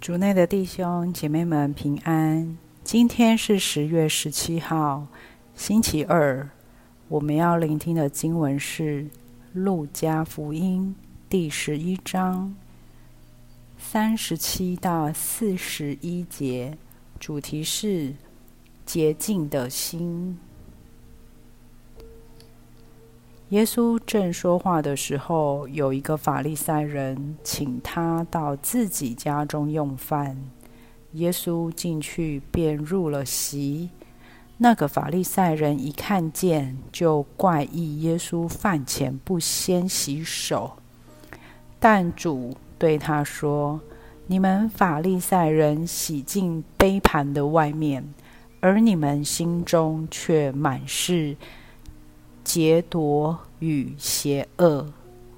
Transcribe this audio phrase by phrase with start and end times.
[0.00, 2.56] 主内的弟兄姐妹们平安。
[2.84, 5.06] 今天是十月十七号，
[5.54, 6.48] 星期二。
[7.08, 9.04] 我们要聆听的经文是
[9.52, 10.94] 《路加福音》
[11.30, 12.54] 第十一章
[13.78, 16.76] 三十七到四十一节，
[17.18, 18.14] 主题是
[18.84, 20.38] 洁净的心。
[23.50, 30.36] 耶稣正说话的时候，有一个法利赛人请他到自己家中用饭。
[31.12, 33.90] 耶稣进去便入了席。
[34.58, 40.78] 那个法利赛人一看见，就怪异耶稣饭前不先洗手。
[41.78, 43.80] 但主对他说
[44.26, 48.12] ：“你们法利赛人洗净杯盘的外面，
[48.58, 51.36] 而你们心中却满是。”
[52.46, 54.86] 劫夺与邪恶，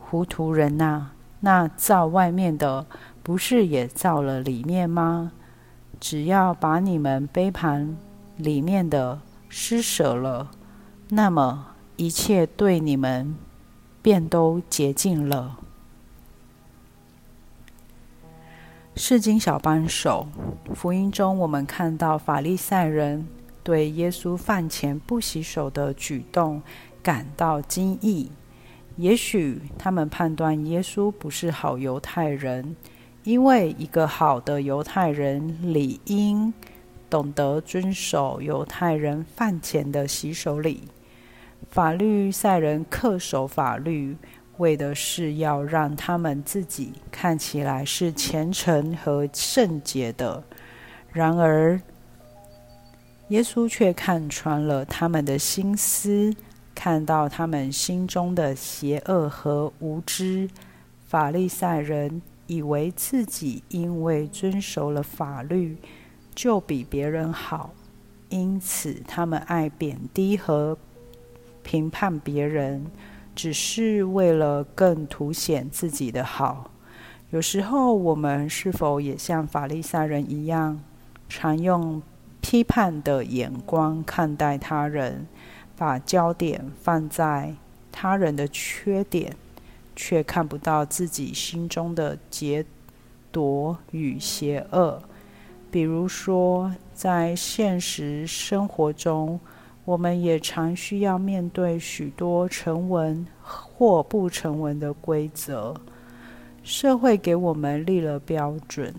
[0.00, 1.12] 糊涂人呐、啊！
[1.38, 2.84] 那造外面的，
[3.22, 5.30] 不是也造了里面吗？
[6.00, 7.96] 只要把你们杯盘
[8.36, 10.50] 里面的施舍了，
[11.10, 13.36] 那么一切对你们
[14.02, 15.60] 便都洁净了。
[18.96, 20.26] 世经小帮手，
[20.74, 23.28] 福音中我们看到法利赛人
[23.62, 26.62] 对耶稣饭前不洗手的举动。
[27.06, 28.32] 感到惊异，
[28.96, 32.74] 也许他们判断耶稣不是好犹太人，
[33.22, 36.52] 因为一个好的犹太人理应
[37.08, 40.88] 懂得遵守犹太人饭前的洗手礼。
[41.70, 44.16] 法律赛人恪守法律，
[44.56, 50.42] 为的是要让他们自己看起来是虔诚和圣洁的。
[51.12, 51.80] 然而，
[53.28, 56.34] 耶稣却看穿了他们的心思。
[56.86, 60.48] 看到他们心中的邪恶和无知，
[61.08, 65.76] 法利赛人以为自己因为遵守了法律，
[66.32, 67.70] 就比别人好，
[68.28, 70.78] 因此他们爱贬低和
[71.64, 72.86] 评判别人，
[73.34, 76.70] 只是为了更凸显自己的好。
[77.30, 80.80] 有时候，我们是否也像法利赛人一样，
[81.28, 82.00] 常用
[82.40, 85.26] 批判的眼光看待他人？
[85.76, 87.54] 把焦点放在
[87.92, 89.36] 他人的缺点，
[89.94, 92.64] 却看不到自己心中的劫
[93.30, 95.02] 夺与邪恶。
[95.70, 99.38] 比如说，在现实生活中，
[99.84, 105.74] 我们也常需要面对许多成文或不成文的规则。
[106.62, 108.94] 社会给我们立了标准，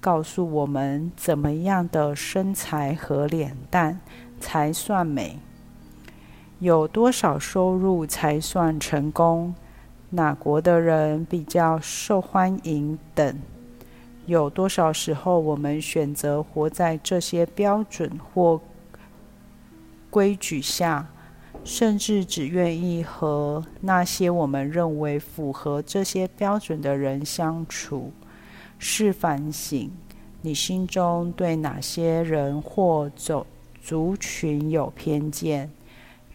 [0.00, 4.00] 告诉我们怎么样的身材和脸蛋
[4.40, 5.38] 才算美。
[6.58, 9.54] 有多少收入才算成功？
[10.08, 13.38] 哪国的人比较受欢迎等？
[14.24, 18.58] 有多少时候我们选择活在这些标准或
[20.08, 21.06] 规矩下，
[21.62, 28.12] 甚至只愿意和那些我们认为符合这些标准的人相处？
[28.78, 29.90] 是反省，
[30.40, 33.44] 你心中对哪些人或族
[33.82, 35.70] 族群有偏见？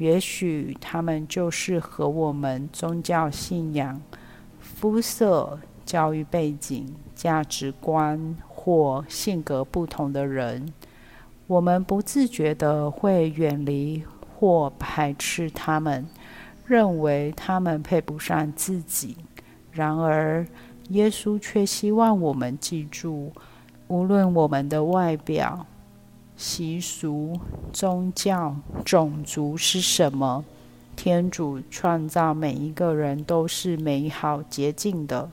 [0.01, 4.01] 也许他们就是和我们宗教信仰、
[4.59, 10.73] 肤色、教育背景、价值观或性格不同的人，
[11.45, 14.03] 我们不自觉地会远离
[14.34, 16.07] 或排斥他们，
[16.66, 19.18] 认为他们配不上自己。
[19.72, 20.44] 然而，
[20.89, 23.31] 耶稣却希望我们记住，
[23.88, 25.68] 无论我们的外表。
[26.41, 27.40] 习俗、
[27.72, 30.44] 宗教、种族是什么？
[30.96, 35.30] 天主创造每一个人都是美好洁净的，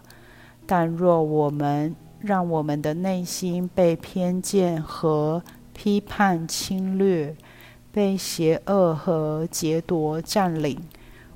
[0.66, 5.42] 但若我们让我们的内心被偏见和
[5.72, 7.34] 批判侵略，
[7.90, 10.78] 被邪恶和劫夺占领，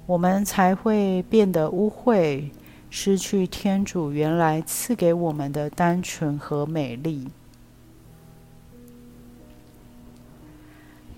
[0.04, 2.50] 我们才会变得污秽，
[2.90, 7.28] 失去天主原来赐给我们的单纯和美丽。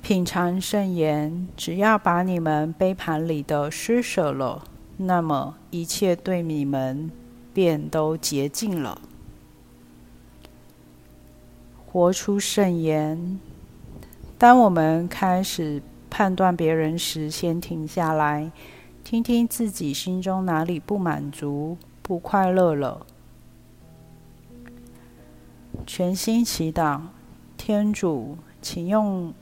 [0.04, 4.62] 品尝圣言，只要把你们杯盘里的施舍了，
[4.98, 7.10] 那么一切对你们
[7.54, 9.00] 便都洁净了。
[11.86, 13.40] 活出圣言。
[14.36, 15.80] 当我们开始
[16.10, 18.52] 判断别人时，先停下来，
[19.02, 23.06] 听听自己心中哪里不满足、不快乐了。
[25.86, 27.00] 全心祈祷，
[27.56, 29.32] 天主，请用。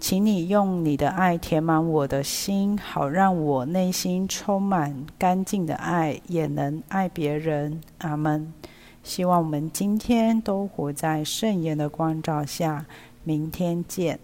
[0.00, 7.82] 请你用你的爱填满我的心，好让我内心充满干净的爱，也能爱别人。
[7.98, 8.50] 阿门。
[9.02, 12.86] 希望我们今天都活在圣言的光照下。
[13.24, 14.18] 明天见。